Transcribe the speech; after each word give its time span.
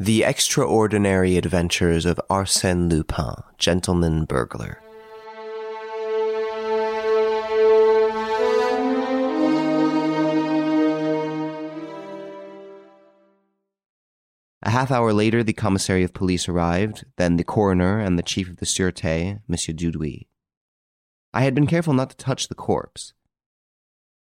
The 0.00 0.24
Extraordinary 0.24 1.36
Adventures 1.36 2.04
of 2.04 2.20
Arsène 2.28 2.90
Lupin, 2.90 3.36
Gentleman 3.58 4.24
Burglar. 4.24 4.80
A 14.62 14.70
half 14.70 14.90
hour 14.90 15.12
later, 15.12 15.44
the 15.44 15.52
commissary 15.52 16.02
of 16.02 16.12
police 16.12 16.48
arrived, 16.48 17.04
then 17.16 17.36
the 17.36 17.44
coroner 17.44 18.00
and 18.00 18.18
the 18.18 18.24
chief 18.24 18.50
of 18.50 18.56
the 18.56 18.66
Sûreté, 18.66 19.42
Monsieur 19.46 19.72
Dudouis. 19.72 20.26
I 21.32 21.42
had 21.42 21.54
been 21.54 21.68
careful 21.68 21.94
not 21.94 22.10
to 22.10 22.16
touch 22.16 22.48
the 22.48 22.56
corpse. 22.56 23.12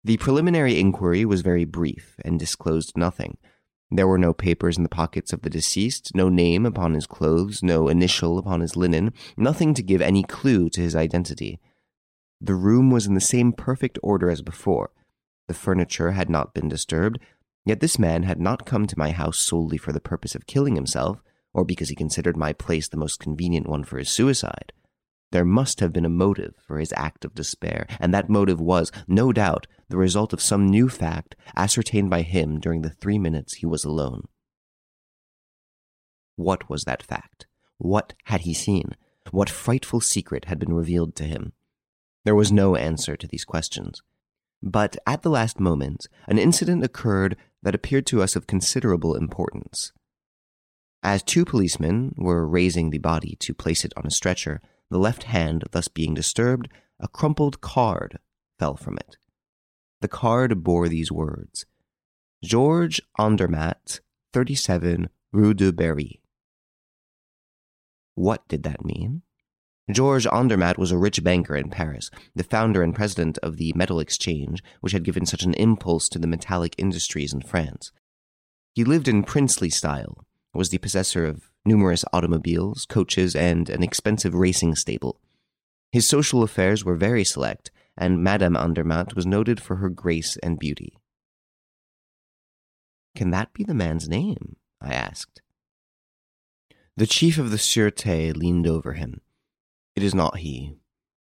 The 0.03 0.17
preliminary 0.17 0.81
inquiry 0.81 1.25
was 1.25 1.43
very 1.43 1.65
brief 1.65 2.17
and 2.25 2.41
disclosed 2.41 2.97
nothing. 2.97 3.37
There 3.91 4.07
were 4.07 4.19
no 4.19 4.33
papers 4.33 4.77
in 4.77 4.85
the 4.85 4.89
pockets 4.89 5.33
of 5.33 5.43
the 5.43 5.51
deceased, 5.51 6.15
no 6.15 6.29
name 6.29 6.65
upon 6.65 6.95
his 6.95 7.07
clothes, 7.07 7.63
no 7.63 7.89
initial 7.89 8.39
upon 8.39 8.61
his 8.61 8.77
linen, 8.77 9.13
nothing 9.37 9.75
to 9.75 9.83
give 9.83 10.01
any 10.01 10.23
clue 10.23 10.71
to 10.71 10.81
his 10.81 10.95
identity. 10.95 11.59
The 12.41 12.55
room 12.55 12.91
was 12.91 13.07
in 13.07 13.15
the 13.15 13.21
same 13.21 13.53
perfect 13.53 13.99
order 14.03 14.31
as 14.31 14.43
before. 14.43 14.93
The 15.49 15.55
furniture 15.55 16.13
had 16.13 16.31
not 16.31 16.55
been 16.55 16.69
disturbed, 16.69 17.19
yet 17.65 17.81
this 17.81 17.99
man 17.99 18.23
had 18.23 18.41
not 18.41 18.65
come 18.65 18.87
to 18.87 18.99
my 18.99 19.11
house 19.11 19.39
solely 19.39 19.77
for 19.77 19.93
the 19.93 20.01
purpose 20.01 20.37
of 20.37 20.47
killing 20.47 20.77
himself, 20.77 21.21
or 21.53 21.65
because 21.65 21.89
he 21.89 21.97
considered 21.97 22.37
my 22.37 22.53
place 22.53 22.89
the 22.89 22.97
most 22.97 23.19
convenient 23.19 23.69
one 23.69 23.83
for 23.83 23.99
his 23.99 24.09
suicide. 24.09 24.73
There 25.33 25.45
must 25.45 25.81
have 25.81 25.93
been 25.93 26.05
a 26.05 26.11
motive 26.11 26.55
for 26.67 26.79
his 26.79 26.93
act 26.97 27.25
of 27.25 27.35
despair, 27.35 27.87
and 28.01 28.13
that 28.13 28.29
motive 28.29 28.61
was, 28.61 28.91
no 29.07 29.33
doubt, 29.33 29.67
the 29.89 29.97
result 29.97 30.33
of 30.33 30.41
some 30.41 30.69
new 30.69 30.89
fact 30.89 31.37
ascertained 31.57 32.11
by 32.11 32.23
him 32.23 32.59
during 32.59 32.83
the 32.83 32.91
three 32.91 33.19
minutes 33.19 33.55
he 33.55 33.67
was 33.67 33.85
alone. 33.85 34.27
What 36.37 36.69
was 36.69 36.85
that 36.85 37.03
fact? 37.03 37.47
What 37.79 38.15
had 38.25 38.43
he 38.43 38.55
seen? 38.55 38.97
What 39.31 39.51
frightful 39.51 40.01
secret 40.01 40.47
had 40.47 40.59
been 40.59 40.73
revealed 40.73 41.15
to 41.17 41.25
him? 41.25 41.53
There 42.25 42.35
was 42.35 42.51
no 42.51 42.75
answer 42.77 43.17
to 43.17 43.27
these 43.27 43.45
questions. 43.45 44.03
But 44.63 44.97
at 45.07 45.23
the 45.23 45.31
last 45.31 45.61
moment, 45.61 46.07
an 46.27 46.39
incident 46.39 46.85
occurred 46.85 47.37
that 47.63 47.75
appeared 47.75 48.07
to 48.07 48.23
us 48.23 48.37
of 48.37 48.47
considerable 48.47 49.15
importance. 49.15 49.93
As 51.03 51.23
two 51.23 51.45
policemen 51.45 52.15
were 52.17 52.47
raising 52.47 52.91
the 52.91 52.99
body 52.99 53.37
to 53.41 53.55
place 53.55 53.85
it 53.85 53.93
on 53.97 54.07
a 54.07 54.11
stretcher, 54.11 54.61
the 54.91 54.99
left 54.99 55.25
hand 55.25 55.65
thus 55.71 55.89
being 55.89 56.15
disturbed, 56.15 56.69
a 56.99 57.09
crumpled 57.09 57.61
card 57.61 58.19
fell 58.59 58.77
from 58.77 58.97
it. 58.99 59.17
The 60.01 60.09
card 60.09 60.63
bore 60.63 60.89
these 60.89 61.13
words 61.13 61.67
Georges 62.43 63.01
Andermatt, 63.19 64.01
37 64.33 65.09
Rue 65.33 65.55
de 65.55 65.73
Berry. 65.73 66.21
What 68.15 68.47
did 68.49 68.63
that 68.65 68.85
mean? 68.85 69.23
Georges 69.91 70.27
Andermatt 70.27 70.79
was 70.79 70.93
a 70.93 70.99
rich 70.99 71.23
banker 71.23 71.57
in 71.57 71.69
Paris, 71.69 72.11
the 72.35 72.45
founder 72.45 72.83
and 72.83 72.95
president 72.95 73.39
of 73.39 73.57
the 73.57 73.73
metal 73.75 74.01
exchange, 74.01 74.63
which 74.81 74.93
had 74.93 75.05
given 75.05 75.27
such 75.27 75.43
an 75.43 75.55
impulse 75.55 76.09
to 76.09 76.19
the 76.19 76.27
metallic 76.27 76.75
industries 76.79 77.33
in 77.33 77.43
France. 77.43 77.91
He 78.75 78.85
lived 78.85 79.09
in 79.09 79.25
princely 79.25 79.71
style, 79.71 80.27
was 80.55 80.71
the 80.71 80.79
possessor 80.79 81.27
of 81.27 81.50
numerous 81.65 82.05
automobiles, 82.13 82.87
coaches, 82.87 83.37
and 83.37 83.69
an 83.69 83.83
expensive 83.83 84.35
racing 84.35 84.75
stable. 84.75 85.21
His 85.93 86.09
social 86.09 86.43
affairs 86.43 86.85
were 86.85 86.97
very 86.97 87.25
select, 87.25 87.71
and 87.97 88.23
Madame 88.23 88.57
Andermatt 88.57 89.15
was 89.15 89.27
noted 89.27 89.61
for 89.61 89.77
her 89.77 89.89
grace 89.89 90.37
and 90.43 90.59
beauty. 90.59 90.99
Can 93.15 93.31
that 93.31 93.53
be 93.53 93.65
the 93.65 93.75
man's 93.75 94.09
name? 94.09 94.57
I 94.81 94.95
asked. 94.95 95.43
The 96.97 97.07
chief 97.07 97.39
of 97.39 97.51
the 97.51 97.57
Sûreté 97.57 98.37
leaned 98.37 98.67
over 98.67 98.93
him. 98.93 99.21
It 99.97 100.03
is 100.03 100.15
not 100.15 100.39
he. 100.39 100.77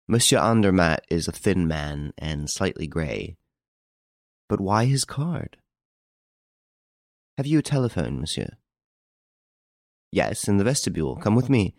Monsieur 0.08 0.38
Andermatt 0.38 1.05
is 1.08 1.28
a 1.28 1.33
thin 1.33 1.67
man 1.67 2.12
and 2.18 2.51
slightly 2.51 2.86
grey. 2.86 3.36
But 4.48 4.61
why 4.61 4.86
his 4.86 5.05
card? 5.05 5.57
Have 7.36 7.46
you 7.46 7.58
a 7.58 7.62
telephone, 7.62 8.20
monsieur? 8.20 8.57
Yes, 10.12 10.48
in 10.48 10.56
the 10.56 10.64
vestibule. 10.64 11.16
Come 11.16 11.34
with 11.34 11.48
me. 11.48 11.74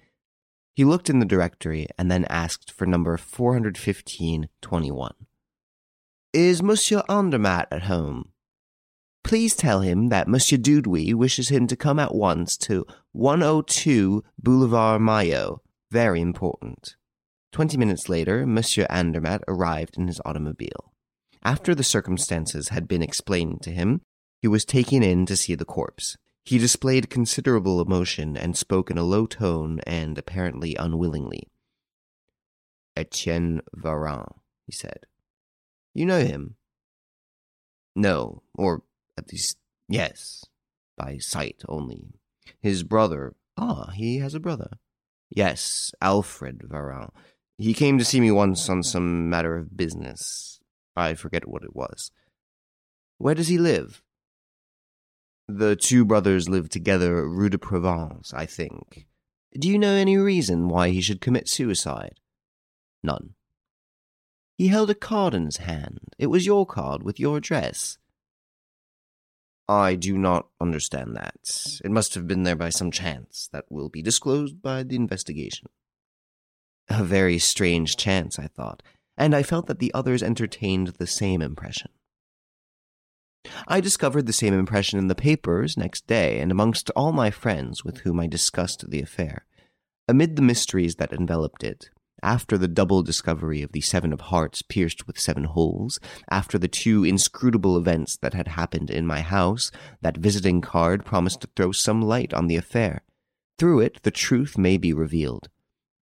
He 0.73 0.83
looked 0.85 1.09
in 1.09 1.19
the 1.19 1.25
directory 1.25 1.87
and 1.97 2.09
then 2.09 2.25
asked 2.25 2.71
for 2.71 2.85
number 2.85 3.17
41521. 3.17 5.13
Is 6.33 6.63
Monsieur 6.63 7.03
Andermatt 7.09 7.67
at 7.71 7.83
home? 7.83 8.31
Please 9.23 9.55
tell 9.55 9.81
him 9.81 10.09
that 10.09 10.27
Monsieur 10.27 10.57
Dudouis 10.57 11.13
wishes 11.13 11.49
him 11.49 11.67
to 11.67 11.75
come 11.75 11.99
at 11.99 12.15
once 12.15 12.57
to 12.57 12.85
102 13.11 14.23
Boulevard 14.39 15.01
Maillot. 15.01 15.59
Very 15.91 16.21
important. 16.21 16.95
Twenty 17.51 17.75
minutes 17.77 18.07
later, 18.07 18.47
Monsieur 18.47 18.87
Andermatt 18.89 19.43
arrived 19.47 19.97
in 19.97 20.07
his 20.07 20.21
automobile. 20.23 20.93
After 21.43 21.75
the 21.75 21.83
circumstances 21.83 22.69
had 22.69 22.87
been 22.87 23.03
explained 23.03 23.61
to 23.63 23.71
him, 23.71 24.01
he 24.41 24.47
was 24.47 24.63
taken 24.63 25.03
in 25.03 25.25
to 25.25 25.35
see 25.35 25.55
the 25.55 25.65
corpse. 25.65 26.17
He 26.43 26.57
displayed 26.57 27.09
considerable 27.09 27.81
emotion 27.81 28.35
and 28.35 28.57
spoke 28.57 28.89
in 28.89 28.97
a 28.97 29.03
low 29.03 29.25
tone 29.25 29.79
and 29.85 30.17
apparently 30.17 30.75
unwillingly. 30.75 31.47
Etienne 32.95 33.61
Varin, 33.75 34.25
he 34.65 34.71
said. 34.71 35.05
You 35.93 36.05
know 36.05 36.19
him? 36.19 36.55
No, 37.95 38.43
or 38.55 38.83
at 39.17 39.31
least, 39.31 39.57
yes, 39.87 40.45
by 40.97 41.17
sight 41.17 41.61
only. 41.67 42.13
His 42.59 42.83
brother. 42.83 43.35
Ah, 43.57 43.91
he 43.91 44.19
has 44.19 44.33
a 44.33 44.39
brother. 44.39 44.79
Yes, 45.29 45.93
Alfred 46.01 46.63
Varin. 46.65 47.11
He 47.57 47.73
came 47.73 47.97
to 47.97 48.05
see 48.05 48.19
me 48.19 48.31
once 48.31 48.67
on 48.69 48.81
some 48.81 49.29
matter 49.29 49.57
of 49.57 49.77
business. 49.77 50.59
I 50.95 51.13
forget 51.13 51.47
what 51.47 51.63
it 51.63 51.75
was. 51.75 52.11
Where 53.17 53.35
does 53.35 53.47
he 53.47 53.57
live? 53.57 54.01
The 55.53 55.75
two 55.75 56.05
brothers 56.05 56.47
live 56.47 56.69
together 56.69 57.27
Rue 57.27 57.49
de 57.49 57.57
Provence, 57.57 58.33
I 58.33 58.45
think. 58.45 59.05
Do 59.59 59.67
you 59.67 59.77
know 59.77 59.93
any 59.93 60.15
reason 60.17 60.69
why 60.69 60.91
he 60.91 61.01
should 61.01 61.19
commit 61.19 61.49
suicide? 61.49 62.21
None. 63.03 63.33
He 64.57 64.69
held 64.69 64.89
a 64.89 64.95
card 64.95 65.33
in 65.33 65.45
his 65.45 65.57
hand. 65.57 65.99
It 66.17 66.27
was 66.27 66.45
your 66.45 66.65
card 66.65 67.03
with 67.03 67.19
your 67.19 67.35
address. 67.35 67.97
I 69.67 69.95
do 69.95 70.17
not 70.17 70.47
understand 70.61 71.17
that. 71.17 71.79
It 71.83 71.91
must 71.91 72.13
have 72.13 72.27
been 72.27 72.43
there 72.43 72.55
by 72.55 72.69
some 72.69 72.89
chance 72.89 73.49
that 73.51 73.65
will 73.69 73.89
be 73.89 74.01
disclosed 74.01 74.61
by 74.61 74.83
the 74.83 74.95
investigation. 74.95 75.67
A 76.87 77.03
very 77.03 77.39
strange 77.39 77.97
chance, 77.97 78.39
I 78.39 78.47
thought, 78.47 78.81
and 79.17 79.35
I 79.35 79.43
felt 79.43 79.67
that 79.67 79.79
the 79.79 79.93
others 79.93 80.23
entertained 80.23 80.87
the 80.87 81.07
same 81.07 81.41
impression. 81.41 81.91
I 83.67 83.81
discovered 83.81 84.25
the 84.25 84.33
same 84.33 84.53
impression 84.53 84.99
in 84.99 85.07
the 85.07 85.15
papers 85.15 85.77
next 85.77 86.07
day 86.07 86.39
and 86.39 86.51
amongst 86.51 86.89
all 86.91 87.11
my 87.11 87.31
friends 87.31 87.83
with 87.83 87.99
whom 87.99 88.19
I 88.19 88.27
discussed 88.27 88.89
the 88.89 89.01
affair. 89.01 89.45
Amid 90.07 90.35
the 90.35 90.41
mysteries 90.41 90.95
that 90.95 91.13
enveloped 91.13 91.63
it, 91.63 91.89
after 92.23 92.57
the 92.57 92.67
double 92.67 93.01
discovery 93.01 93.61
of 93.61 93.71
the 93.71 93.81
Seven 93.81 94.13
of 94.13 94.21
Hearts 94.21 94.61
pierced 94.61 95.07
with 95.07 95.19
seven 95.19 95.45
holes, 95.45 95.99
after 96.29 96.57
the 96.57 96.67
two 96.67 97.03
inscrutable 97.03 97.77
events 97.77 98.17
that 98.17 98.33
had 98.33 98.49
happened 98.49 98.89
in 98.89 99.07
my 99.07 99.21
house, 99.21 99.71
that 100.01 100.17
visiting 100.17 100.61
card 100.61 101.03
promised 101.03 101.41
to 101.41 101.49
throw 101.55 101.71
some 101.71 102.01
light 102.01 102.33
on 102.33 102.47
the 102.47 102.57
affair. 102.57 103.03
Through 103.57 103.79
it, 103.81 104.03
the 104.03 104.11
truth 104.11 104.57
may 104.57 104.77
be 104.77 104.93
revealed. 104.93 105.49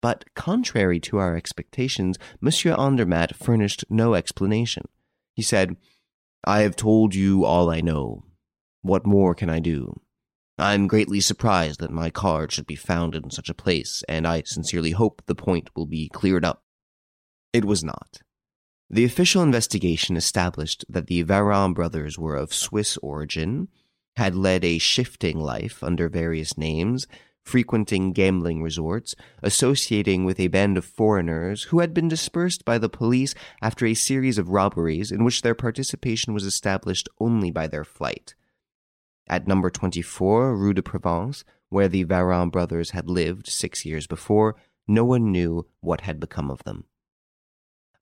But, 0.02 0.26
contrary 0.34 1.00
to 1.02 1.18
our 1.18 1.36
expectations, 1.36 2.18
Monsieur 2.42 2.74
Andermatt 2.74 3.36
furnished 3.36 3.86
no 3.90 4.14
explanation. 4.14 4.88
He 5.34 5.42
said, 5.42 5.76
I 6.44 6.62
have 6.62 6.76
told 6.76 7.14
you 7.16 7.46
all 7.46 7.70
I 7.70 7.82
know. 7.82 8.24
What 8.82 9.06
more 9.06 9.36
can 9.36 9.50
I 9.50 9.60
do? 9.60 10.02
I 10.58 10.74
am 10.74 10.88
greatly 10.88 11.20
surprised 11.20 11.80
that 11.80 11.92
my 11.92 12.10
card 12.10 12.52
should 12.52 12.68
be 12.68 12.76
found 12.76 13.16
in 13.16 13.30
such 13.32 13.50
a 13.50 13.54
place, 13.54 14.04
and 14.10 14.28
I 14.28 14.44
sincerely 14.46 14.92
hope 14.92 15.22
the 15.26 15.36
point 15.36 15.70
will 15.76 15.86
be 15.86 16.10
cleared 16.10 16.44
up. 16.44 16.64
It 17.54 17.66
was 17.66 17.84
not. 17.84 18.22
The 18.90 19.06
official 19.06 19.44
investigation 19.44 20.18
established 20.18 20.84
that 20.90 21.08
the 21.08 21.24
Varin 21.24 21.74
brothers 21.74 22.18
were 22.18 22.36
of 22.36 22.54
Swiss 22.54 22.98
origin, 22.98 23.68
had 24.16 24.36
led 24.36 24.66
a 24.66 24.80
shifting 24.80 25.40
life 25.40 25.84
under 25.84 26.10
various 26.10 26.58
names, 26.58 27.08
frequenting 27.50 28.14
gambling 28.14 28.62
resorts, 28.62 29.16
associating 29.42 30.24
with 30.24 30.40
a 30.40 30.48
band 30.50 30.78
of 30.78 30.86
foreigners 30.86 31.64
who 31.64 31.80
had 31.80 31.96
been 31.96 32.08
dispersed 32.08 32.64
by 32.64 32.78
the 32.78 32.88
police 32.88 33.34
after 33.60 33.88
a 33.88 33.96
series 33.96 34.38
of 34.38 34.50
robberies 34.50 35.12
in 35.12 35.24
which 35.24 35.42
their 35.42 35.56
participation 35.56 36.32
was 36.32 36.46
established 36.46 37.10
only 37.20 37.50
by 37.50 37.66
their 37.66 37.84
flight. 37.84 38.36
At 39.28 39.48
number 39.48 39.72
24, 39.72 40.56
Rue 40.56 40.74
de 40.76 40.84
Provence, 40.84 41.44
where 41.70 41.88
the 41.88 42.06
Varin 42.06 42.52
brothers 42.52 42.92
had 42.92 43.10
lived 43.10 43.48
six 43.48 43.84
years 43.84 44.06
before, 44.06 44.56
no 44.88 45.04
one 45.04 45.32
knew 45.32 45.66
what 45.82 46.02
had 46.02 46.20
become 46.20 46.52
of 46.52 46.64
them. 46.66 46.86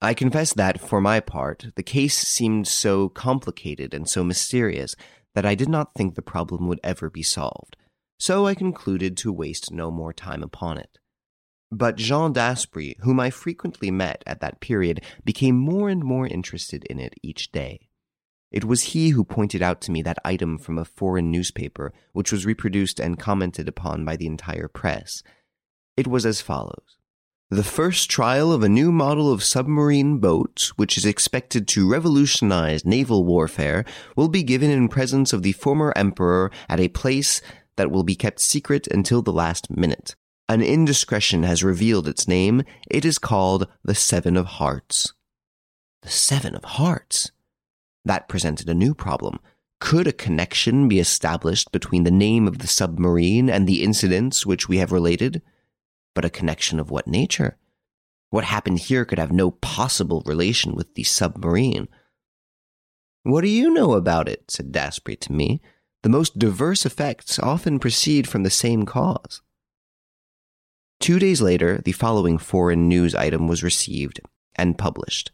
I 0.02 0.12
confess 0.12 0.52
that, 0.52 0.78
for 0.78 1.00
my 1.00 1.20
part, 1.20 1.68
the 1.74 1.82
case 1.82 2.18
seemed 2.18 2.68
so 2.68 3.08
complicated 3.08 3.94
and 3.94 4.06
so 4.06 4.22
mysterious 4.22 4.94
that 5.34 5.46
I 5.46 5.54
did 5.54 5.68
not 5.68 5.94
think 5.94 6.14
the 6.14 6.22
problem 6.22 6.68
would 6.68 6.80
ever 6.84 7.08
be 7.08 7.22
solved. 7.22 7.76
So 8.18 8.46
I 8.46 8.54
concluded 8.54 9.16
to 9.18 9.32
waste 9.32 9.72
no 9.72 9.90
more 9.90 10.12
time 10.12 10.42
upon 10.42 10.78
it. 10.78 10.98
But 11.70 11.96
Jean 11.96 12.32
Daspry, 12.32 12.94
whom 13.00 13.20
I 13.20 13.30
frequently 13.30 13.90
met 13.90 14.22
at 14.26 14.40
that 14.40 14.60
period, 14.60 15.02
became 15.24 15.56
more 15.56 15.88
and 15.88 16.02
more 16.02 16.26
interested 16.26 16.84
in 16.84 16.98
it 16.98 17.14
each 17.22 17.52
day. 17.52 17.88
It 18.50 18.64
was 18.64 18.82
he 18.94 19.10
who 19.10 19.24
pointed 19.24 19.60
out 19.60 19.82
to 19.82 19.90
me 19.90 20.00
that 20.02 20.18
item 20.24 20.58
from 20.58 20.78
a 20.78 20.86
foreign 20.86 21.30
newspaper, 21.30 21.92
which 22.12 22.32
was 22.32 22.46
reproduced 22.46 22.98
and 22.98 23.18
commented 23.18 23.68
upon 23.68 24.06
by 24.06 24.16
the 24.16 24.26
entire 24.26 24.68
press. 24.68 25.22
It 25.96 26.06
was 26.06 26.24
as 26.24 26.40
follows. 26.40 26.96
The 27.50 27.64
first 27.64 28.10
trial 28.10 28.52
of 28.52 28.62
a 28.62 28.68
new 28.68 28.92
model 28.92 29.32
of 29.32 29.42
submarine 29.42 30.18
boat, 30.18 30.70
which 30.76 30.96
is 30.96 31.04
expected 31.04 31.66
to 31.68 31.90
revolutionize 31.90 32.84
naval 32.84 33.24
warfare, 33.24 33.84
will 34.16 34.28
be 34.28 34.42
given 34.42 34.70
in 34.70 34.88
presence 34.88 35.32
of 35.32 35.42
the 35.42 35.52
former 35.52 35.92
emperor 35.96 36.50
at 36.68 36.80
a 36.80 36.88
place 36.88 37.40
that 37.78 37.90
will 37.90 38.02
be 38.02 38.14
kept 38.14 38.40
secret 38.40 38.86
until 38.88 39.22
the 39.22 39.32
last 39.32 39.70
minute. 39.70 40.14
An 40.48 40.60
indiscretion 40.60 41.44
has 41.44 41.64
revealed 41.64 42.06
its 42.06 42.28
name. 42.28 42.62
It 42.90 43.04
is 43.04 43.18
called 43.18 43.68
the 43.82 43.94
Seven 43.94 44.36
of 44.36 44.46
Hearts. 44.46 45.14
The 46.02 46.10
Seven 46.10 46.54
of 46.54 46.64
Hearts? 46.64 47.32
That 48.04 48.28
presented 48.28 48.68
a 48.68 48.74
new 48.74 48.94
problem. 48.94 49.40
Could 49.80 50.06
a 50.06 50.12
connection 50.12 50.88
be 50.88 50.98
established 50.98 51.70
between 51.70 52.04
the 52.04 52.10
name 52.10 52.48
of 52.48 52.58
the 52.58 52.66
submarine 52.66 53.48
and 53.48 53.66
the 53.66 53.82
incidents 53.82 54.44
which 54.44 54.68
we 54.68 54.78
have 54.78 54.92
related? 54.92 55.40
But 56.14 56.24
a 56.24 56.30
connection 56.30 56.80
of 56.80 56.90
what 56.90 57.06
nature? 57.06 57.56
What 58.30 58.44
happened 58.44 58.80
here 58.80 59.04
could 59.04 59.18
have 59.18 59.32
no 59.32 59.52
possible 59.52 60.22
relation 60.26 60.74
with 60.74 60.94
the 60.94 61.04
submarine. 61.04 61.88
What 63.22 63.42
do 63.42 63.48
you 63.48 63.70
know 63.70 63.92
about 63.92 64.28
it? 64.28 64.50
said 64.50 64.72
Daspry 64.72 65.18
to 65.20 65.32
me. 65.32 65.60
The 66.02 66.08
most 66.08 66.38
diverse 66.38 66.86
effects 66.86 67.38
often 67.38 67.78
proceed 67.78 68.28
from 68.28 68.42
the 68.42 68.50
same 68.50 68.86
cause. 68.86 69.42
Two 71.00 71.18
days 71.18 71.40
later, 71.40 71.80
the 71.84 71.92
following 71.92 72.38
foreign 72.38 72.88
news 72.88 73.14
item 73.14 73.48
was 73.48 73.62
received 73.62 74.20
and 74.56 74.78
published. 74.78 75.32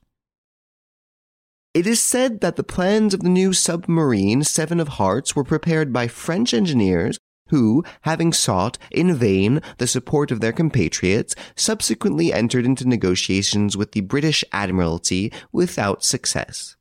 It 1.72 1.86
is 1.86 2.00
said 2.00 2.40
that 2.40 2.56
the 2.56 2.62
plans 2.62 3.14
of 3.14 3.20
the 3.20 3.28
new 3.28 3.52
submarine 3.52 4.44
Seven 4.44 4.78
of 4.78 4.88
Hearts 4.88 5.34
were 5.34 5.44
prepared 5.44 5.92
by 5.92 6.06
French 6.06 6.54
engineers 6.54 7.18
who, 7.48 7.84
having 8.02 8.32
sought 8.32 8.78
in 8.90 9.14
vain 9.14 9.60
the 9.78 9.86
support 9.86 10.30
of 10.30 10.40
their 10.40 10.52
compatriots, 10.52 11.34
subsequently 11.56 12.32
entered 12.32 12.64
into 12.64 12.88
negotiations 12.88 13.76
with 13.76 13.92
the 13.92 14.00
British 14.00 14.44
Admiralty 14.52 15.32
without 15.52 16.02
success. 16.02 16.76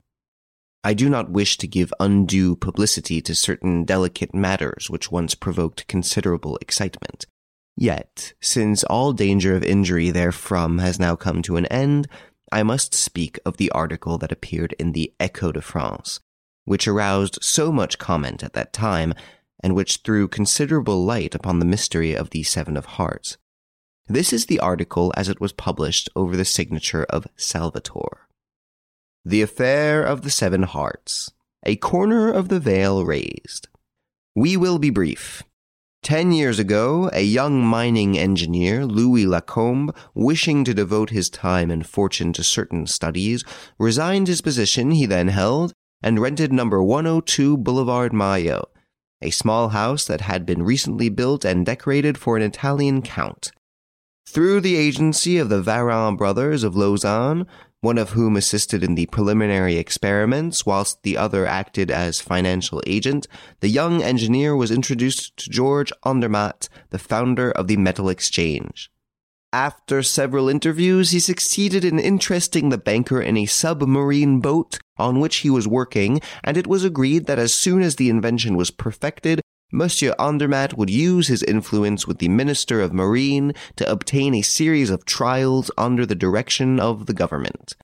I 0.83 0.93
do 0.93 1.09
not 1.09 1.29
wish 1.29 1.57
to 1.59 1.67
give 1.67 1.93
undue 1.99 2.57
publicity 2.57 3.21
to 3.21 3.35
certain 3.35 3.85
delicate 3.85 4.33
matters 4.35 4.89
which 4.89 5.11
once 5.11 5.33
provoked 5.33 5.87
considerable 5.87 6.57
excitement. 6.57 7.25
Yet, 7.77 8.33
since 8.41 8.83
all 8.83 9.13
danger 9.13 9.55
of 9.55 9.63
injury 9.63 10.11
therefrom 10.11 10.79
has 10.79 10.99
now 10.99 11.15
come 11.15 11.41
to 11.43 11.55
an 11.55 11.65
end, 11.67 12.07
I 12.51 12.63
must 12.63 12.93
speak 12.93 13.39
of 13.45 13.57
the 13.57 13.71
article 13.71 14.17
that 14.19 14.31
appeared 14.31 14.73
in 14.77 14.91
the 14.91 15.13
Echo 15.19 15.51
de 15.51 15.61
France, 15.61 16.19
which 16.65 16.87
aroused 16.87 17.39
so 17.41 17.71
much 17.71 17.97
comment 17.97 18.43
at 18.43 18.53
that 18.53 18.73
time, 18.73 19.13
and 19.63 19.73
which 19.73 19.97
threw 19.97 20.27
considerable 20.27 21.03
light 21.03 21.33
upon 21.33 21.59
the 21.59 21.65
mystery 21.65 22.13
of 22.13 22.31
the 22.31 22.43
Seven 22.43 22.75
of 22.75 22.85
Hearts. 22.85 23.37
This 24.07 24.33
is 24.33 24.47
the 24.47 24.59
article 24.59 25.13
as 25.15 25.29
it 25.29 25.39
was 25.39 25.53
published 25.53 26.09
over 26.15 26.35
the 26.35 26.45
signature 26.45 27.05
of 27.05 27.25
Salvator. 27.37 28.22
The 29.25 29.41
Affair 29.41 30.03
of 30.03 30.23
the 30.23 30.29
Seven 30.29 30.63
Hearts. 30.63 31.31
A 31.65 31.77
corner 31.77 32.29
of 32.29 32.49
the 32.49 32.59
veil 32.59 33.05
raised. 33.05 33.69
We 34.35 34.57
will 34.57 34.79
be 34.79 34.89
brief. 34.89 35.43
Ten 36.01 36.33
years 36.33 36.59
ago, 36.59 37.09
a 37.13 37.23
young 37.23 37.63
mining 37.63 38.17
engineer, 38.17 38.85
Louis 38.85 39.25
Lacombe, 39.25 39.93
wishing 40.13 40.65
to 40.65 40.73
devote 40.73 41.11
his 41.11 41.29
time 41.29 41.71
and 41.71 41.87
fortune 41.87 42.33
to 42.33 42.43
certain 42.43 42.85
studies, 42.85 43.45
resigned 43.79 44.27
his 44.27 44.41
position 44.41 44.91
he 44.91 45.05
then 45.05 45.29
held 45.29 45.71
and 46.01 46.19
rented 46.19 46.51
number 46.51 46.83
102 46.83 47.55
Boulevard 47.55 48.11
Maillot, 48.11 48.65
a 49.21 49.29
small 49.29 49.69
house 49.69 50.03
that 50.03 50.19
had 50.19 50.45
been 50.45 50.63
recently 50.63 51.07
built 51.07 51.45
and 51.45 51.65
decorated 51.65 52.17
for 52.17 52.35
an 52.35 52.43
Italian 52.43 53.01
count. 53.01 53.53
Through 54.27 54.59
the 54.59 54.75
agency 54.75 55.37
of 55.37 55.47
the 55.47 55.61
Varin 55.61 56.17
brothers 56.17 56.65
of 56.65 56.75
Lausanne, 56.75 57.47
one 57.83 57.97
of 57.97 58.11
whom 58.11 58.37
assisted 58.37 58.81
in 58.81 58.95
the 58.95 59.05
preliminary 59.07 59.75
experiments 59.75 60.65
whilst 60.65 61.03
the 61.03 61.17
other 61.17 61.45
acted 61.45 61.91
as 61.91 62.21
financial 62.21 62.81
agent, 62.87 63.27
the 63.59 63.67
young 63.67 64.01
engineer 64.01 64.55
was 64.55 64.71
introduced 64.71 65.35
to 65.35 65.49
George 65.49 65.91
Andermatt, 66.05 66.69
the 66.91 66.97
founder 66.97 67.51
of 67.51 67.67
the 67.67 67.75
Metal 67.75 68.07
Exchange. 68.07 68.89
After 69.51 70.01
several 70.01 70.47
interviews, 70.47 71.11
he 71.11 71.19
succeeded 71.19 71.83
in 71.83 71.99
interesting 71.99 72.69
the 72.69 72.77
banker 72.77 73.21
in 73.21 73.35
a 73.35 73.45
submarine 73.45 74.39
boat 74.39 74.79
on 74.95 75.19
which 75.19 75.37
he 75.37 75.49
was 75.49 75.67
working, 75.67 76.21
and 76.41 76.55
it 76.55 76.67
was 76.67 76.85
agreed 76.85 77.25
that 77.25 77.37
as 77.37 77.53
soon 77.53 77.81
as 77.81 77.97
the 77.97 78.09
invention 78.09 78.55
was 78.55 78.71
perfected, 78.71 79.41
Monsieur 79.75 80.13
Andermatt 80.19 80.77
would 80.77 80.91
use 80.91 81.29
his 81.29 81.41
influence 81.41 82.05
with 82.05 82.19
the 82.19 82.29
Minister 82.29 82.79
of 82.79 82.93
Marine 82.93 83.53
to 83.75 83.91
obtain 83.91 84.35
a 84.35 84.43
series 84.43 84.91
of 84.91 85.03
trials 85.03 85.71
under 85.79 86.05
the 86.05 86.13
direction 86.13 86.79
of 86.79 87.07
the 87.07 87.13
government. 87.13 87.75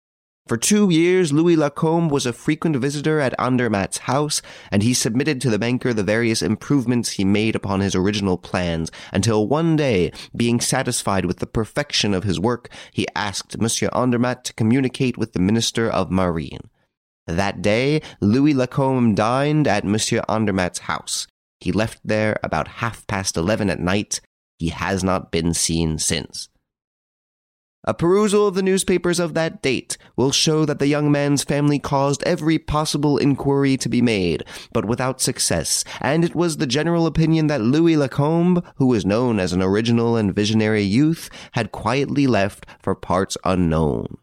For 0.47 0.55
two 0.55 0.91
years, 0.91 1.33
Louis 1.33 1.55
Lacombe 1.55 2.07
was 2.09 2.27
a 2.27 2.33
frequent 2.33 2.75
visitor 2.75 3.19
at 3.19 3.39
Andermatt's 3.39 3.99
house, 3.99 4.43
and 4.71 4.83
he 4.83 4.93
submitted 4.93 5.41
to 5.41 5.49
the 5.49 5.57
banker 5.57 5.91
the 5.91 6.03
various 6.03 6.43
improvements 6.43 7.13
he 7.13 7.25
made 7.25 7.55
upon 7.55 7.79
his 7.79 7.95
original 7.95 8.37
plans, 8.37 8.91
until 9.11 9.47
one 9.47 9.75
day, 9.75 10.11
being 10.35 10.59
satisfied 10.59 11.25
with 11.25 11.39
the 11.39 11.47
perfection 11.47 12.13
of 12.13 12.23
his 12.23 12.39
work, 12.39 12.69
he 12.93 13.07
asked 13.15 13.59
Monsieur 13.59 13.89
Andermatt 13.93 14.43
to 14.43 14.53
communicate 14.53 15.17
with 15.17 15.33
the 15.33 15.39
Minister 15.39 15.89
of 15.89 16.11
Marine. 16.11 16.69
That 17.25 17.63
day, 17.63 18.03
Louis 18.21 18.53
Lacombe 18.53 19.15
dined 19.15 19.67
at 19.67 19.85
Monsieur 19.85 20.21
Andermatt's 20.29 20.79
house. 20.79 21.25
He 21.59 21.71
left 21.71 21.99
there 22.03 22.39
about 22.43 22.79
half 22.79 23.05
past 23.07 23.35
eleven 23.35 23.69
at 23.69 23.79
night. 23.79 24.21
He 24.57 24.69
has 24.69 25.03
not 25.03 25.31
been 25.31 25.53
seen 25.53 25.97
since. 25.97 26.49
A 27.85 27.93
perusal 27.93 28.45
of 28.45 28.55
the 28.55 28.61
newspapers 28.61 29.19
of 29.19 29.33
that 29.35 29.61
date 29.61 29.97
will 30.17 30.31
show 30.31 30.65
that 30.65 30.79
the 30.79 30.87
young 30.87 31.11
man's 31.11 31.45
family 31.45 31.79
caused 31.79 32.21
every 32.23 32.59
possible 32.59 33.17
inquiry 33.17 33.77
to 33.77 33.87
be 33.87 34.01
made, 34.01 34.43
but 34.73 34.83
without 34.83 35.21
success, 35.21 35.85
and 36.01 36.25
it 36.25 36.35
was 36.35 36.57
the 36.57 36.67
general 36.67 37.05
opinion 37.05 37.47
that 37.47 37.61
Louis 37.61 37.95
Lacombe, 37.95 38.61
who 38.75 38.87
was 38.87 39.05
known 39.05 39.39
as 39.39 39.53
an 39.53 39.61
original 39.61 40.17
and 40.17 40.35
visionary 40.35 40.83
youth, 40.83 41.29
had 41.53 41.71
quietly 41.71 42.27
left 42.27 42.65
for 42.81 42.95
parts 42.95 43.37
unknown. 43.45 44.17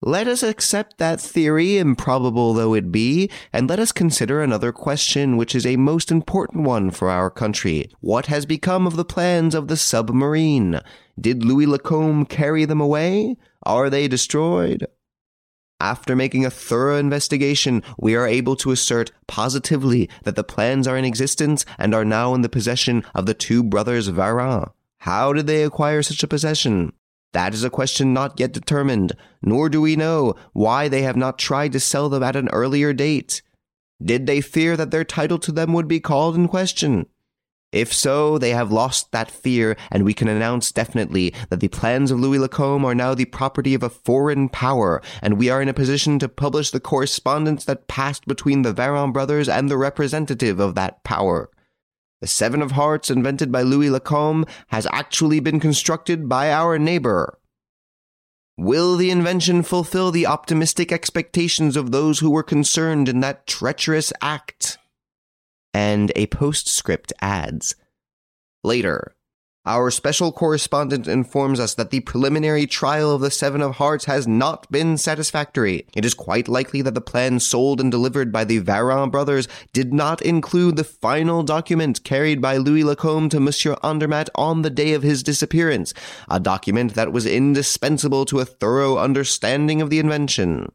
Let 0.00 0.28
us 0.28 0.44
accept 0.44 0.98
that 0.98 1.20
theory, 1.20 1.76
improbable 1.76 2.54
though 2.54 2.72
it 2.72 2.92
be, 2.92 3.28
and 3.52 3.68
let 3.68 3.80
us 3.80 3.90
consider 3.90 4.40
another 4.40 4.70
question 4.70 5.36
which 5.36 5.56
is 5.56 5.66
a 5.66 5.76
most 5.76 6.12
important 6.12 6.62
one 6.62 6.92
for 6.92 7.10
our 7.10 7.30
country. 7.30 7.90
What 7.98 8.26
has 8.26 8.46
become 8.46 8.86
of 8.86 8.94
the 8.94 9.04
plans 9.04 9.56
of 9.56 9.66
the 9.66 9.76
submarine? 9.76 10.80
Did 11.20 11.44
Louis 11.44 11.66
Lacombe 11.66 12.26
carry 12.26 12.64
them 12.64 12.80
away? 12.80 13.36
Are 13.64 13.90
they 13.90 14.06
destroyed? 14.06 14.86
After 15.80 16.14
making 16.14 16.44
a 16.44 16.50
thorough 16.50 16.96
investigation, 16.96 17.82
we 17.98 18.14
are 18.14 18.26
able 18.26 18.54
to 18.56 18.70
assert 18.70 19.10
positively 19.26 20.08
that 20.22 20.36
the 20.36 20.44
plans 20.44 20.86
are 20.86 20.96
in 20.96 21.04
existence 21.04 21.64
and 21.76 21.92
are 21.92 22.04
now 22.04 22.34
in 22.34 22.42
the 22.42 22.48
possession 22.48 23.04
of 23.16 23.26
the 23.26 23.34
two 23.34 23.64
brothers 23.64 24.08
Varin. 24.08 24.70
How 24.98 25.32
did 25.32 25.48
they 25.48 25.64
acquire 25.64 26.02
such 26.02 26.22
a 26.22 26.28
possession? 26.28 26.92
That 27.32 27.54
is 27.54 27.64
a 27.64 27.70
question 27.70 28.12
not 28.12 28.40
yet 28.40 28.52
determined, 28.52 29.12
nor 29.42 29.68
do 29.68 29.80
we 29.80 29.96
know 29.96 30.34
why 30.52 30.88
they 30.88 31.02
have 31.02 31.16
not 31.16 31.38
tried 31.38 31.72
to 31.72 31.80
sell 31.80 32.08
them 32.08 32.22
at 32.22 32.36
an 32.36 32.48
earlier 32.50 32.92
date. 32.92 33.42
Did 34.02 34.26
they 34.26 34.40
fear 34.40 34.76
that 34.76 34.90
their 34.90 35.04
title 35.04 35.38
to 35.40 35.52
them 35.52 35.72
would 35.72 35.88
be 35.88 36.00
called 36.00 36.36
in 36.36 36.48
question? 36.48 37.06
If 37.70 37.92
so, 37.92 38.38
they 38.38 38.50
have 38.50 38.72
lost 38.72 39.12
that 39.12 39.30
fear, 39.30 39.76
and 39.90 40.02
we 40.02 40.14
can 40.14 40.26
announce 40.26 40.72
definitely 40.72 41.34
that 41.50 41.60
the 41.60 41.68
plans 41.68 42.10
of 42.10 42.18
Louis 42.18 42.38
Lacombe 42.38 42.86
are 42.86 42.94
now 42.94 43.14
the 43.14 43.26
property 43.26 43.74
of 43.74 43.82
a 43.82 43.90
foreign 43.90 44.48
power, 44.48 45.02
and 45.20 45.36
we 45.36 45.50
are 45.50 45.60
in 45.60 45.68
a 45.68 45.74
position 45.74 46.18
to 46.20 46.30
publish 46.30 46.70
the 46.70 46.80
correspondence 46.80 47.66
that 47.66 47.86
passed 47.86 48.26
between 48.26 48.62
the 48.62 48.72
Varin 48.72 49.12
brothers 49.12 49.50
and 49.50 49.68
the 49.68 49.76
representative 49.76 50.58
of 50.60 50.76
that 50.76 51.04
power. 51.04 51.50
The 52.20 52.26
Seven 52.26 52.62
of 52.62 52.72
Hearts, 52.72 53.10
invented 53.10 53.52
by 53.52 53.62
Louis 53.62 53.90
Lacombe, 53.90 54.44
has 54.68 54.86
actually 54.92 55.40
been 55.40 55.60
constructed 55.60 56.28
by 56.28 56.52
our 56.52 56.78
neighbor. 56.78 57.38
Will 58.56 58.96
the 58.96 59.10
invention 59.10 59.62
fulfill 59.62 60.10
the 60.10 60.26
optimistic 60.26 60.90
expectations 60.90 61.76
of 61.76 61.92
those 61.92 62.18
who 62.18 62.30
were 62.30 62.42
concerned 62.42 63.08
in 63.08 63.20
that 63.20 63.46
treacherous 63.46 64.12
act? 64.20 64.78
And 65.72 66.10
a 66.16 66.26
postscript 66.26 67.12
adds 67.20 67.76
Later, 68.64 69.14
Our 69.68 69.90
special 69.90 70.32
correspondent 70.32 71.06
informs 71.06 71.60
us 71.60 71.74
that 71.74 71.90
the 71.90 72.00
preliminary 72.00 72.66
trial 72.66 73.10
of 73.10 73.20
the 73.20 73.30
Seven 73.30 73.60
of 73.60 73.76
Hearts 73.76 74.06
has 74.06 74.26
not 74.26 74.66
been 74.72 74.96
satisfactory. 74.96 75.86
It 75.94 76.06
is 76.06 76.14
quite 76.14 76.48
likely 76.48 76.80
that 76.80 76.94
the 76.94 77.02
plan 77.02 77.38
sold 77.38 77.78
and 77.78 77.90
delivered 77.90 78.32
by 78.32 78.44
the 78.44 78.60
Varin 78.60 79.10
brothers 79.10 79.46
did 79.74 79.92
not 79.92 80.22
include 80.22 80.76
the 80.76 80.84
final 80.84 81.42
document 81.42 82.02
carried 82.02 82.40
by 82.40 82.56
Louis 82.56 82.82
Lacombe 82.82 83.28
to 83.28 83.40
Monsieur 83.40 83.76
Andermatt 83.82 84.30
on 84.36 84.62
the 84.62 84.70
day 84.70 84.94
of 84.94 85.02
his 85.02 85.22
disappearance, 85.22 85.92
a 86.30 86.40
document 86.40 86.94
that 86.94 87.12
was 87.12 87.26
indispensable 87.26 88.24
to 88.24 88.40
a 88.40 88.46
thorough 88.46 88.96
understanding 88.96 89.82
of 89.82 89.90
the 89.90 89.98
invention. 89.98 90.72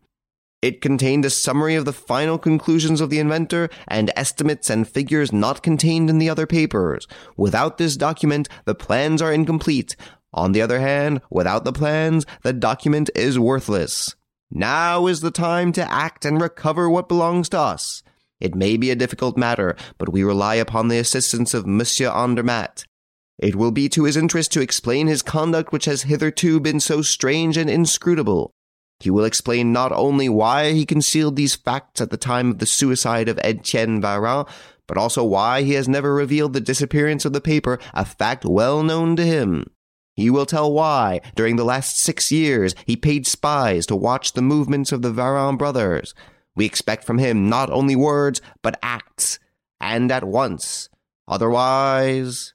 It 0.64 0.80
contained 0.80 1.26
a 1.26 1.30
summary 1.30 1.76
of 1.76 1.84
the 1.84 1.92
final 1.92 2.38
conclusions 2.38 3.02
of 3.02 3.10
the 3.10 3.20
inventor 3.20 3.70
and 3.86 4.14
estimates 4.16 4.70
and 4.70 4.88
figures 4.88 5.34
not 5.34 5.62
contained 5.62 6.10
in 6.10 6.20
the 6.20 6.30
other 6.30 6.48
papers. 6.48 7.06
Without 7.36 7.78
this 7.78 7.98
document, 7.98 8.48
the 8.64 8.74
plans 8.74 9.22
are 9.22 9.34
incomplete. 9.34 9.98
On 10.34 10.54
the 10.54 10.62
other 10.62 10.80
hand, 10.80 11.20
without 11.30 11.66
the 11.66 11.74
plans, 11.74 12.26
the 12.44 12.54
document 12.54 13.10
is 13.14 13.38
worthless. 13.38 14.16
Now 14.50 15.08
is 15.08 15.20
the 15.20 15.32
time 15.32 15.74
to 15.74 15.92
act 15.92 16.24
and 16.24 16.40
recover 16.40 16.90
what 16.90 17.10
belongs 17.10 17.50
to 17.50 17.60
us. 17.60 18.02
It 18.40 18.56
may 18.56 18.78
be 18.78 18.90
a 18.90 18.96
difficult 18.96 19.36
matter, 19.36 19.76
but 19.98 20.14
we 20.14 20.24
rely 20.24 20.56
upon 20.56 20.88
the 20.88 20.98
assistance 20.98 21.54
of 21.54 21.68
Monsieur 21.68 22.10
Andermatt. 22.10 22.86
It 23.38 23.58
will 23.58 23.72
be 23.72 23.90
to 23.90 24.06
his 24.06 24.16
interest 24.16 24.54
to 24.54 24.62
explain 24.62 25.08
his 25.08 25.24
conduct 25.24 25.74
which 25.74 25.84
has 25.84 26.04
hitherto 26.04 26.62
been 26.62 26.80
so 26.80 27.02
strange 27.02 27.58
and 27.58 27.70
inscrutable. 27.70 28.53
He 29.04 29.10
will 29.10 29.26
explain 29.26 29.74
not 29.74 29.92
only 29.92 30.30
why 30.30 30.72
he 30.72 30.86
concealed 30.86 31.36
these 31.36 31.58
facts 31.58 32.00
at 32.00 32.10
the 32.10 32.16
time 32.16 32.52
of 32.52 32.60
the 32.60 32.66
suicide 32.66 33.28
of 33.28 33.38
Etienne 33.44 34.00
Varin, 34.02 34.48
but 34.88 34.98
also 34.98 35.26
why 35.26 35.64
he 35.64 35.74
has 35.74 35.90
never 35.90 36.14
revealed 36.14 36.54
the 36.54 36.62
disappearance 36.62 37.26
of 37.26 37.34
the 37.34 37.42
paper, 37.42 37.80
a 37.94 38.06
fact 38.06 38.46
well 38.46 38.82
known 38.82 39.18
to 39.18 39.26
him. 39.26 39.70
He 40.16 40.30
will 40.30 40.46
tell 40.46 40.72
why, 40.72 41.20
during 41.36 41.58
the 41.58 41.66
last 41.66 41.98
six 41.98 42.32
years, 42.32 42.76
he 42.86 42.96
paid 42.96 43.28
spies 43.28 43.86
to 43.88 43.96
watch 43.98 44.32
the 44.32 44.42
movements 44.42 44.94
of 44.94 45.02
the 45.02 45.12
Varin 45.12 45.58
brothers. 45.58 46.16
We 46.56 46.64
expect 46.64 47.04
from 47.04 47.18
him 47.18 47.50
not 47.50 47.70
only 47.72 47.98
words, 47.98 48.40
but 48.62 48.80
acts, 48.82 49.38
and 49.82 50.14
at 50.14 50.24
once. 50.24 50.88
Otherwise. 51.28 52.54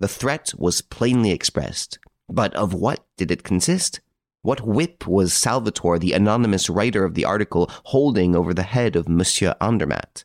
The 0.00 0.08
threat 0.08 0.54
was 0.58 0.82
plainly 0.82 1.30
expressed, 1.30 2.00
but 2.28 2.52
of 2.54 2.74
what 2.74 3.06
did 3.16 3.30
it 3.30 3.44
consist? 3.44 4.00
What 4.44 4.66
whip 4.66 5.06
was 5.06 5.32
Salvator, 5.32 6.00
the 6.00 6.14
anonymous 6.14 6.68
writer 6.68 7.04
of 7.04 7.14
the 7.14 7.24
article, 7.24 7.70
holding 7.84 8.34
over 8.34 8.52
the 8.52 8.64
head 8.64 8.96
of 8.96 9.08
Monsieur 9.08 9.54
Andermatt? 9.60 10.24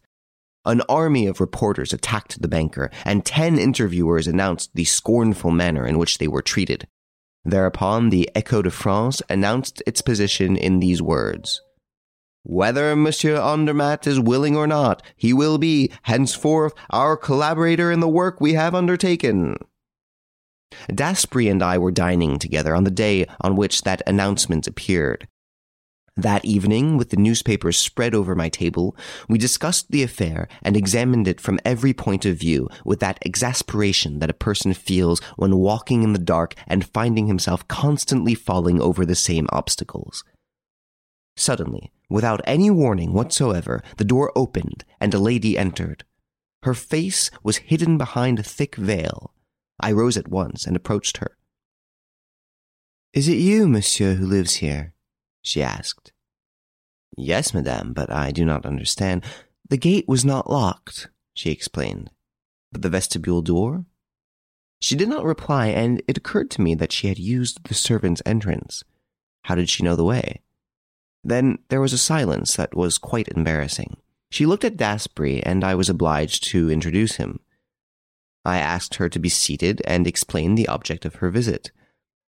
An 0.65 0.81
army 0.89 1.27
of 1.27 1.39
reporters 1.39 1.93
attacked 1.93 2.41
the 2.41 2.47
banker, 2.47 2.89
and 3.05 3.23
ten 3.23 3.59
interviewers 3.59 4.27
announced 4.27 4.71
the 4.73 4.85
scornful 4.85 5.51
manner 5.51 5.85
in 5.85 5.99
which 5.99 6.17
they 6.17 6.27
were 6.27 6.41
treated. 6.41 6.87
Thereupon, 7.45 8.09
the 8.09 8.27
Echo 8.33 8.63
de 8.63 8.71
France 8.71 9.21
announced 9.29 9.83
its 9.85 10.01
position 10.01 10.57
in 10.57 10.79
these 10.79 10.99
words 10.99 11.61
Whether 12.41 12.95
Monsieur 12.95 13.39
Andermatt 13.39 14.07
is 14.07 14.19
willing 14.19 14.57
or 14.57 14.65
not, 14.65 15.03
he 15.15 15.31
will 15.31 15.59
be, 15.59 15.91
henceforth, 16.01 16.73
our 16.89 17.15
collaborator 17.17 17.91
in 17.91 17.99
the 17.99 18.09
work 18.09 18.41
we 18.41 18.53
have 18.53 18.73
undertaken. 18.73 19.57
Daspry 20.89 21.49
and 21.49 21.61
I 21.61 21.77
were 21.77 21.91
dining 21.91 22.39
together 22.39 22.75
on 22.75 22.83
the 22.83 22.91
day 22.91 23.25
on 23.41 23.55
which 23.55 23.81
that 23.83 24.01
announcement 24.07 24.67
appeared. 24.67 25.27
That 26.17 26.43
evening, 26.43 26.97
with 26.97 27.11
the 27.11 27.17
newspapers 27.17 27.77
spread 27.77 28.15
over 28.15 28.35
my 28.35 28.49
table, 28.49 28.97
we 29.29 29.37
discussed 29.37 29.91
the 29.91 30.01
affair 30.01 30.47
and 30.63 30.75
examined 30.75 31.27
it 31.27 31.39
from 31.39 31.59
every 31.63 31.93
point 31.93 32.25
of 32.25 32.39
view 32.39 32.69
with 32.83 32.99
that 33.01 33.19
exasperation 33.23 34.17
that 34.17 34.29
a 34.31 34.33
person 34.33 34.73
feels 34.73 35.19
when 35.35 35.57
walking 35.57 36.01
in 36.01 36.13
the 36.13 36.19
dark 36.19 36.55
and 36.65 36.89
finding 36.89 37.27
himself 37.27 37.67
constantly 37.67 38.33
falling 38.33 38.81
over 38.81 39.05
the 39.05 39.13
same 39.13 39.47
obstacles. 39.51 40.23
Suddenly, 41.35 41.91
without 42.09 42.41
any 42.45 42.71
warning 42.71 43.13
whatsoever, 43.13 43.83
the 43.97 44.03
door 44.03 44.31
opened 44.35 44.85
and 44.99 45.13
a 45.13 45.19
lady 45.19 45.55
entered. 45.55 46.03
Her 46.63 46.73
face 46.73 47.29
was 47.43 47.57
hidden 47.57 47.99
behind 47.99 48.39
a 48.39 48.43
thick 48.43 48.75
veil, 48.75 49.35
I 49.87 49.93
rose 49.93 50.17
at 50.17 50.27
once 50.27 50.67
and 50.67 50.75
approached 50.75 51.19
her. 51.19 51.37
Is 53.13 53.29
it 53.29 53.37
you, 53.37 53.69
monsieur, 53.69 54.15
who 54.15 54.25
lives 54.25 54.55
here? 54.55 54.93
she 55.41 55.63
asked. 55.63 56.11
Yes, 57.15 57.53
madame, 57.53 57.93
but 57.93 58.11
I 58.11 58.31
do 58.33 58.43
not 58.43 58.65
understand. 58.65 59.23
The 59.69 59.77
gate 59.77 60.03
was 60.05 60.25
not 60.25 60.49
locked, 60.49 61.07
she 61.33 61.51
explained. 61.51 62.11
But 62.69 62.81
the 62.81 62.89
vestibule 62.89 63.41
door? 63.41 63.85
She 64.81 64.97
did 64.97 65.07
not 65.07 65.23
reply, 65.23 65.67
and 65.67 66.01
it 66.05 66.17
occurred 66.17 66.51
to 66.51 66.61
me 66.61 66.75
that 66.75 66.91
she 66.91 67.07
had 67.07 67.17
used 67.17 67.63
the 67.63 67.73
servant's 67.73 68.21
entrance. 68.25 68.83
How 69.43 69.55
did 69.55 69.69
she 69.69 69.83
know 69.83 69.95
the 69.95 70.03
way? 70.03 70.41
Then 71.23 71.59
there 71.69 71.79
was 71.79 71.93
a 71.93 71.97
silence 71.97 72.57
that 72.57 72.75
was 72.75 72.97
quite 72.97 73.29
embarrassing. 73.29 73.95
She 74.31 74.45
looked 74.45 74.65
at 74.65 74.75
Daspry, 74.75 75.41
and 75.45 75.63
I 75.63 75.75
was 75.75 75.87
obliged 75.87 76.43
to 76.49 76.69
introduce 76.69 77.15
him. 77.15 77.39
I 78.47 78.59
asked 78.59 78.95
her 78.95 79.09
to 79.09 79.19
be 79.19 79.27
seated 79.27 79.81
and 79.85 80.07
explained 80.07 80.57
the 80.57 80.69
object 80.69 81.03
of 81.03 81.15
her 81.15 81.29
visit. 81.29 81.71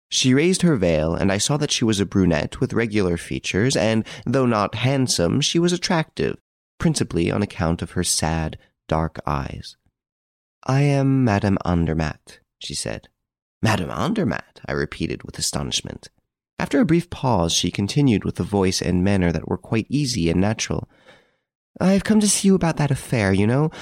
She 0.09 0.33
raised 0.33 0.63
her 0.63 0.77
veil, 0.77 1.13
and 1.13 1.33
I 1.33 1.39
saw 1.39 1.57
that 1.57 1.73
she 1.73 1.85
was 1.85 1.99
a 1.99 2.07
brunette 2.07 2.61
with 2.61 2.73
regular 2.73 3.17
features, 3.17 3.77
and 3.77 4.07
though 4.25 4.47
not 4.47 4.77
handsome, 4.77 5.41
she 5.41 5.59
was 5.59 5.73
attractive, 5.73 6.37
principally 6.79 7.33
on 7.33 7.43
account 7.43 7.83
of 7.83 7.93
her 7.93 8.05
sad, 8.05 8.57
dark 8.87 9.19
eyes. 9.27 9.77
I 10.65 10.83
am 10.83 11.25
Madame 11.25 11.59
Andermatt, 11.65 12.39
she 12.61 12.75
said. 12.75 13.09
Madame 13.61 13.91
Andermatt, 13.91 14.61
I 14.69 14.73
repeated 14.73 15.25
with 15.25 15.37
astonishment. 15.37 16.11
After 16.61 16.79
a 16.79 16.87
brief 16.87 17.11
pause, 17.11 17.53
she 17.53 17.73
continued 17.73 18.25
with 18.25 18.39
a 18.39 18.45
voice 18.45 18.81
and 18.81 19.03
manner 19.03 19.33
that 19.33 19.49
were 19.49 19.59
quite 19.59 19.87
easy 19.89 20.31
and 20.31 20.41
natural. 20.41 20.89
I 21.81 21.91
have 21.91 22.05
come 22.05 22.21
to 22.21 22.29
see 22.29 22.47
you 22.47 22.55
about 22.55 22.77
that 22.77 22.93
affair, 22.93 23.33
you 23.33 23.49
know. 23.49 23.73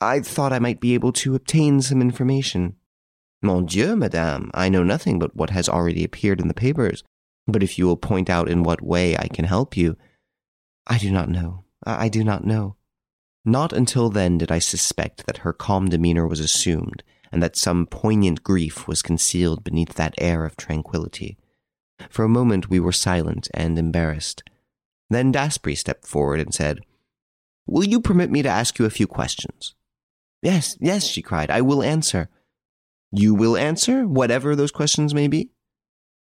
I 0.00 0.20
thought 0.20 0.52
I 0.52 0.58
might 0.58 0.80
be 0.80 0.94
able 0.94 1.12
to 1.12 1.34
obtain 1.34 1.80
some 1.80 2.02
information. 2.02 2.76
Mon 3.42 3.64
Dieu, 3.64 3.96
madame, 3.96 4.50
I 4.52 4.68
know 4.68 4.82
nothing 4.82 5.18
but 5.18 5.34
what 5.34 5.50
has 5.50 5.68
already 5.68 6.04
appeared 6.04 6.40
in 6.40 6.48
the 6.48 6.54
papers. 6.54 7.02
But 7.46 7.62
if 7.62 7.78
you 7.78 7.86
will 7.86 7.96
point 7.96 8.28
out 8.28 8.48
in 8.48 8.62
what 8.62 8.82
way 8.82 9.16
I 9.16 9.28
can 9.28 9.44
help 9.44 9.76
you. 9.76 9.96
I 10.86 10.98
do 10.98 11.10
not 11.10 11.28
know. 11.28 11.64
I 11.84 12.08
do 12.08 12.24
not 12.24 12.44
know. 12.44 12.76
Not 13.44 13.72
until 13.72 14.10
then 14.10 14.38
did 14.38 14.50
I 14.50 14.58
suspect 14.58 15.26
that 15.26 15.38
her 15.38 15.52
calm 15.52 15.88
demeanor 15.88 16.26
was 16.26 16.40
assumed, 16.40 17.04
and 17.30 17.42
that 17.42 17.56
some 17.56 17.86
poignant 17.86 18.42
grief 18.42 18.88
was 18.88 19.02
concealed 19.02 19.62
beneath 19.62 19.94
that 19.94 20.14
air 20.18 20.44
of 20.44 20.56
tranquillity. 20.56 21.38
For 22.10 22.24
a 22.24 22.28
moment 22.28 22.68
we 22.68 22.80
were 22.80 22.92
silent 22.92 23.48
and 23.54 23.78
embarrassed. 23.78 24.42
Then 25.08 25.32
Daspry 25.32 25.76
stepped 25.76 26.06
forward 26.06 26.40
and 26.40 26.52
said, 26.52 26.80
Will 27.66 27.84
you 27.84 28.00
permit 28.00 28.30
me 28.30 28.42
to 28.42 28.48
ask 28.48 28.78
you 28.78 28.84
a 28.84 28.90
few 28.90 29.06
questions? 29.06 29.74
Yes, 30.42 30.76
yes, 30.80 31.06
she 31.06 31.22
cried. 31.22 31.50
I 31.50 31.60
will 31.60 31.82
answer. 31.82 32.28
You 33.12 33.34
will 33.34 33.56
answer, 33.56 34.06
whatever 34.06 34.54
those 34.54 34.72
questions 34.72 35.14
may 35.14 35.28
be? 35.28 35.50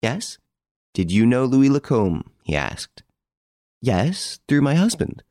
Yes. 0.02 0.38
Did 0.94 1.12
you 1.12 1.26
know 1.26 1.46
Louis 1.46 1.70
Lacombe? 1.70 2.30
he 2.44 2.56
asked. 2.56 3.04
Yes, 3.82 4.40
through 4.48 4.62
my 4.62 4.76
husband. 4.76 5.24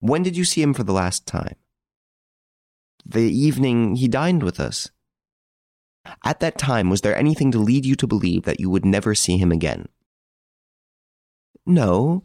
When 0.00 0.22
did 0.22 0.36
you 0.36 0.44
see 0.44 0.62
him 0.62 0.74
for 0.74 0.82
the 0.82 0.92
last 0.92 1.26
time? 1.26 1.56
The 3.04 3.32
evening 3.32 3.96
he 3.96 4.08
dined 4.08 4.42
with 4.42 4.60
us. 4.60 4.90
At 6.24 6.40
that 6.40 6.58
time, 6.58 6.90
was 6.90 7.00
there 7.00 7.16
anything 7.16 7.50
to 7.52 7.58
lead 7.58 7.86
you 7.86 7.94
to 7.96 8.06
believe 8.06 8.42
that 8.42 8.60
you 8.60 8.68
would 8.70 8.84
never 8.84 9.14
see 9.14 9.38
him 9.38 9.52
again? 9.52 9.88
No, 11.64 12.24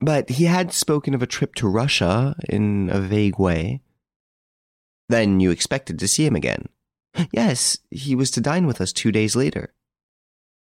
but 0.00 0.30
he 0.30 0.44
had 0.44 0.72
spoken 0.72 1.14
of 1.14 1.22
a 1.22 1.26
trip 1.26 1.54
to 1.56 1.68
Russia 1.68 2.36
in 2.48 2.88
a 2.90 3.00
vague 3.00 3.38
way. 3.38 3.80
Then 5.12 5.40
you 5.40 5.50
expected 5.50 5.98
to 5.98 6.08
see 6.08 6.24
him 6.24 6.34
again? 6.34 6.70
Yes, 7.32 7.76
he 7.90 8.14
was 8.14 8.30
to 8.30 8.40
dine 8.40 8.66
with 8.66 8.80
us 8.80 8.94
two 8.94 9.12
days 9.12 9.36
later. 9.36 9.74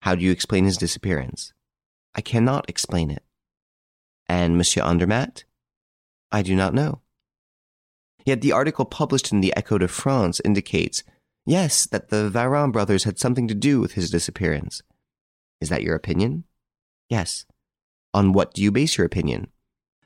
How 0.02 0.14
do 0.14 0.26
you 0.26 0.32
explain 0.32 0.66
his 0.66 0.76
disappearance? 0.76 1.54
I 2.14 2.20
cannot 2.20 2.70
explain 2.70 3.12
it. 3.12 3.24
And 4.28 4.58
Monsieur 4.58 4.84
Andermatt? 4.84 5.46
I 6.34 6.42
do 6.42 6.54
not 6.54 6.74
know. 6.74 7.00
Yet 8.26 8.42
the 8.42 8.52
article 8.52 8.84
published 8.84 9.32
in 9.32 9.40
the 9.40 9.56
Echo 9.56 9.78
de 9.78 9.88
France 9.88 10.42
indicates, 10.44 11.04
yes, 11.46 11.86
that 11.86 12.10
the 12.10 12.30
Varin 12.30 12.74
brothers 12.74 13.06
had 13.06 13.18
something 13.18 13.48
to 13.48 13.56
do 13.56 13.80
with 13.80 13.94
his 13.94 14.12
disappearance. 14.12 14.82
Is 15.62 15.70
that 15.70 15.84
your 15.84 15.96
opinion? 15.96 16.44
Yes. 17.08 17.46
On 18.14 18.34
what 18.34 18.54
do 18.54 18.62
you 18.62 18.70
base 18.70 18.98
your 18.98 19.08
opinion? 19.08 19.48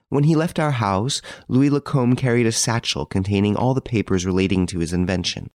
When 0.09 0.23
he 0.23 0.35
left 0.35 0.59
our 0.59 0.71
house, 0.71 1.21
Louis 1.47 1.69
Lacombe 1.69 2.15
carried 2.15 2.47
a 2.47 2.51
satchel 2.51 3.05
containing 3.05 3.55
all 3.55 3.73
the 3.73 3.81
papers 3.81 4.25
relating 4.25 4.65
to 4.67 4.79
his 4.79 4.91
invention. 4.91 5.51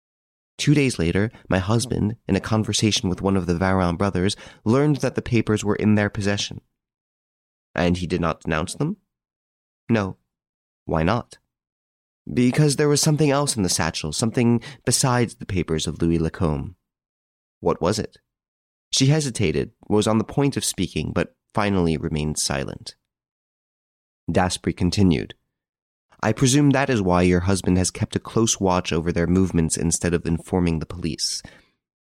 Two 0.59 0.75
days 0.75 0.99
later, 0.99 1.31
my 1.49 1.59
husband, 1.59 2.17
in 2.29 2.37
a 2.37 2.41
conversation 2.41 3.09
with 3.09 3.23
one 3.23 3.37
of 3.37 3.47
the 3.47 3.55
Varin 3.55 3.97
brothers, 3.97 4.37
learned 4.65 4.97
that 4.97 5.15
the 5.15 5.23
papers 5.23 5.65
were 5.65 5.77
in 5.77 5.95
their 5.95 6.11
possession. 6.11 6.61
And 7.75 7.97
he 7.97 8.07
did 8.07 8.21
not 8.21 8.43
denounce 8.43 8.75
them? 8.75 8.99
No. 9.89 10.19
Why 10.85 11.03
not? 11.03 11.39
Because 12.33 12.77
there 12.77 12.89
was 12.89 13.01
something 13.01 13.31
else 13.31 13.57
in 13.57 13.63
the 13.63 13.69
satchel, 13.71 14.13
something 14.13 14.61
besides 14.85 15.37
the 15.37 15.47
papers 15.47 15.87
of 15.87 16.01
Louis 16.01 16.19
Lacombe. 16.19 16.77
What 17.61 17.81
was 17.81 17.99
it? 17.99 18.19
She 18.91 19.07
hesitated, 19.07 19.73
was 19.89 20.07
on 20.07 20.19
the 20.19 20.25
point 20.25 20.59
of 20.59 20.65
speaking, 20.65 21.13
but 21.15 21.35
finally 21.55 21.97
remained 21.97 22.39
silent. 22.39 22.95
Daspry 24.31 24.77
continued. 24.77 25.35
I 26.23 26.33
presume 26.33 26.71
that 26.71 26.91
is 26.91 27.03
why 27.03 27.23
your 27.23 27.41
husband 27.41 27.79
has 27.79 27.91
kept 27.91 28.15
a 28.15 28.21
close 28.21 28.61
watch 28.61 28.93
over 28.93 29.11
their 29.11 29.27
movements 29.27 29.77
instead 29.77 30.15
of 30.15 30.25
informing 30.27 30.79
the 30.79 30.87
police. 30.87 31.43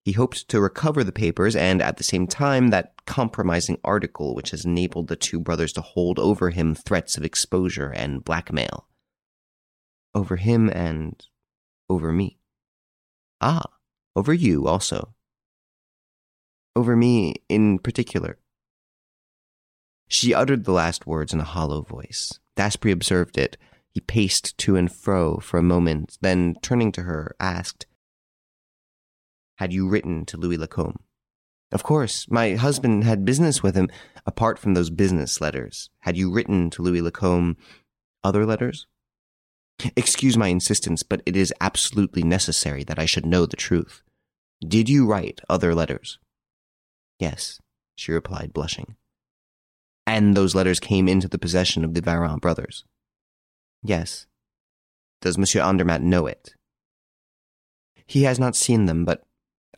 He 0.03 0.13
hoped 0.13 0.49
to 0.49 0.59
recover 0.59 1.03
the 1.03 1.11
papers 1.11 1.55
and, 1.55 1.81
at 1.81 1.97
the 1.97 2.03
same 2.03 2.25
time, 2.25 2.69
that 2.69 3.05
compromising 3.05 3.77
article 3.83 4.33
which 4.33 4.49
has 4.51 4.65
enabled 4.65 5.07
the 5.07 5.15
two 5.15 5.39
brothers 5.39 5.71
to 5.73 5.81
hold 5.81 6.17
over 6.17 6.49
him 6.49 6.73
threats 6.73 7.15
of 7.15 7.23
exposure 7.23 7.91
and 7.91 8.23
blackmail. 8.23 8.88
Over 10.15 10.38
him 10.38 10.69
and 10.69 11.23
over 11.89 12.11
me. 12.11 12.39
Ah, 13.39 13.65
over 14.15 14.33
you 14.33 14.67
also. 14.67 15.13
Over 16.75 16.95
me 16.95 17.35
in 17.47 17.79
particular. 17.79 18.38
She 20.10 20.34
uttered 20.34 20.66
the 20.66 20.72
last 20.72 21.06
words 21.06 21.34
in 21.34 21.39
a 21.39 21.46
hollow 21.46 21.84
voice. 21.84 22.39
Daspry 22.58 22.92
observed 22.92 23.38
it. 23.38 23.58
He 23.92 24.01
paced 24.01 24.58
to 24.58 24.75
and 24.75 24.92
fro 24.92 25.38
for 25.38 25.58
a 25.58 25.63
moment, 25.63 26.18
then, 26.20 26.56
turning 26.62 26.92
to 26.94 27.04
her, 27.04 27.36
asked, 27.39 27.86
Had 29.58 29.72
you 29.72 29.88
written 29.88 30.25
to 30.25 30.38
Louis 30.38 30.58
Lacombe? 30.58 31.00
Of 31.72 31.84
course. 31.84 32.25
My 32.30 32.56
husband 32.56 33.04
had 33.04 33.24
business 33.24 33.62
with 33.62 33.75
him, 33.75 33.88
apart 34.25 34.58
from 34.58 34.74
those 34.74 34.89
business 34.89 35.39
letters. 35.39 35.92
Had 36.00 36.18
you 36.18 36.32
written 36.32 36.72
to 36.72 36.82
Louis 36.82 37.01
Lacombe 37.01 37.56
other 38.24 38.46
letters? 38.46 38.88
Excuse 39.96 40.36
my 40.36 40.48
insistence, 40.48 41.04
but 41.04 41.22
it 41.25 41.36
is 41.36 41.54
absolutely 41.62 42.24
necessary 42.24 42.84
that 42.84 43.00
I 43.00 43.06
should 43.06 43.25
know 43.25 43.46
the 43.46 43.56
truth. 43.56 44.01
Did 44.68 44.89
you 44.89 45.06
write 45.06 45.42
other 45.48 45.75
letters? 45.75 46.18
Yes, 47.20 47.62
she 47.96 48.12
replied, 48.12 48.54
blushing. 48.54 48.96
And 50.10 50.36
those 50.36 50.56
letters 50.56 50.80
came 50.80 51.08
into 51.08 51.28
the 51.28 51.38
possession 51.38 51.86
of 51.86 51.94
the 51.94 52.01
Varin 52.01 52.39
brothers. 52.39 52.84
Yes. 53.84 54.25
Does 55.22 55.38
Monsieur 55.38 55.62
Andermatt 55.62 56.01
know 56.01 56.25
it? 56.25 56.56
He 58.08 58.24
has 58.24 58.39
not 58.39 58.56
seen 58.56 58.86
them, 58.86 59.06
but 59.06 59.24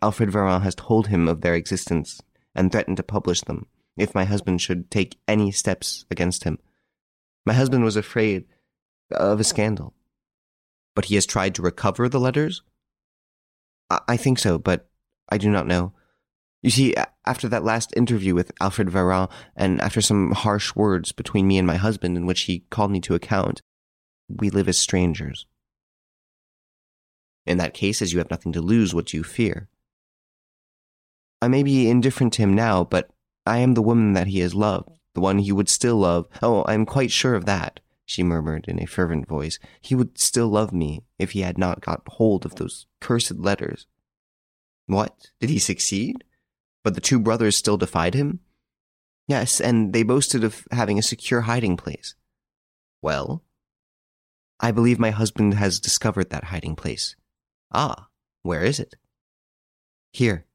Alfred 0.01 0.31
Varin 0.31 0.61
has 0.61 0.73
told 0.73 1.07
him 1.07 1.27
of 1.27 1.41
their 1.41 1.53
existence 1.53 2.21
and 2.55 2.71
threatened 2.71 2.95
to 2.95 3.03
publish 3.03 3.41
them 3.41 3.67
if 3.97 4.15
my 4.15 4.23
husband 4.23 4.61
should 4.61 4.89
take 4.89 5.19
any 5.27 5.51
steps 5.51 6.05
against 6.09 6.45
him. 6.45 6.59
My 7.45 7.53
husband 7.53 7.83
was 7.83 7.97
afraid 7.97 8.45
of 9.11 9.41
a 9.41 9.43
scandal. 9.43 9.93
But 10.95 11.05
he 11.05 11.15
has 11.15 11.25
tried 11.25 11.55
to 11.55 11.61
recover 11.61 12.07
the 12.07 12.21
letters? 12.21 12.61
I, 13.89 13.99
I 14.07 14.15
think 14.15 14.39
so, 14.39 14.57
but 14.57 14.89
I 15.27 15.37
do 15.37 15.49
not 15.49 15.67
know. 15.67 15.91
You 16.63 16.69
see, 16.69 16.95
after 17.25 17.47
that 17.47 17.63
last 17.63 17.93
interview 17.95 18.33
with 18.33 18.51
Alfred 18.59 18.89
Varin, 18.89 19.29
and 19.55 19.81
after 19.81 20.01
some 20.01 20.31
harsh 20.31 20.75
words 20.75 21.11
between 21.11 21.47
me 21.47 21.57
and 21.57 21.67
my 21.67 21.77
husband 21.77 22.17
in 22.17 22.25
which 22.25 22.41
he 22.41 22.65
called 22.69 22.91
me 22.91 22.99
to 23.01 23.15
account, 23.15 23.61
we 24.29 24.49
live 24.49 24.67
as 24.67 24.79
strangers. 24.79 25.45
In 27.45 27.57
that 27.57 27.73
case, 27.73 28.01
as 28.01 28.13
you 28.13 28.19
have 28.19 28.31
nothing 28.31 28.51
to 28.53 28.61
lose, 28.61 28.93
what 28.93 29.07
do 29.07 29.17
you 29.17 29.23
fear? 29.23 29.67
I 31.41 31.47
may 31.47 31.63
be 31.63 31.89
indifferent 31.89 32.33
to 32.33 32.43
him 32.43 32.53
now, 32.53 32.83
but 32.83 33.09
I 33.45 33.57
am 33.57 33.73
the 33.73 33.81
woman 33.81 34.13
that 34.13 34.27
he 34.27 34.39
has 34.39 34.53
loved, 34.53 34.89
the 35.15 35.21
one 35.21 35.39
he 35.39 35.51
would 35.51 35.69
still 35.69 35.97
love. 35.97 36.27
Oh, 36.41 36.61
I 36.63 36.73
am 36.75 36.85
quite 36.85 37.11
sure 37.11 37.33
of 37.33 37.45
that, 37.45 37.79
she 38.05 38.23
murmured 38.23 38.65
in 38.67 38.81
a 38.81 38.85
fervent 38.85 39.27
voice. 39.27 39.57
He 39.79 39.95
would 39.95 40.19
still 40.19 40.49
love 40.49 40.71
me 40.71 41.03
if 41.17 41.31
he 41.31 41.41
had 41.41 41.57
not 41.57 41.81
got 41.81 42.03
hold 42.07 42.45
of 42.45 42.55
those 42.55 42.85
cursed 42.99 43.37
letters. 43.37 43.87
What? 44.85 45.31
Did 45.39 45.49
he 45.49 45.59
succeed? 45.59 46.23
But 46.83 46.95
the 46.95 47.01
two 47.01 47.19
brothers 47.19 47.55
still 47.55 47.77
defied 47.77 48.13
him? 48.13 48.39
Yes, 49.27 49.61
and 49.61 49.93
they 49.93 50.03
boasted 50.03 50.43
of 50.43 50.67
having 50.71 50.97
a 50.97 51.03
secure 51.03 51.41
hiding 51.41 51.77
place. 51.77 52.15
Well? 53.01 53.43
I 54.59 54.71
believe 54.71 54.99
my 54.99 55.11
husband 55.11 55.55
has 55.55 55.79
discovered 55.79 56.29
that 56.29 56.45
hiding 56.45 56.75
place. 56.75 57.15
Ah, 57.71 58.07
where 58.43 58.63
is 58.63 58.79
it? 58.79 58.95
Here, 60.11 60.45